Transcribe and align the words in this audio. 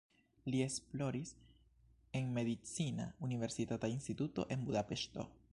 Li 0.53 0.61
esploris 0.67 1.33
en 2.21 2.33
medicina 2.39 3.09
universitata 3.29 3.93
instituto 4.01 4.51
en 4.57 4.69
Budapeŝto. 4.71 5.33